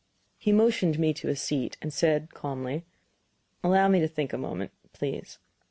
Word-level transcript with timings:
He 0.39 0.51
motioned 0.51 0.97
me 0.97 1.13
to 1.13 1.29
a 1.29 1.35
seat, 1.35 1.77
and 1.79 1.93
said, 1.93 2.33
calmly: 2.33 2.85
"Allow 3.63 3.87
me 3.87 3.99
to 3.99 4.07
think 4.07 4.33
a 4.33 4.37
moment, 4.39 4.71
please." 4.93 5.37